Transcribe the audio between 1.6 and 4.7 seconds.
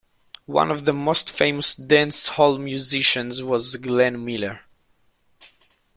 dance hall musicians was Glenn Miller.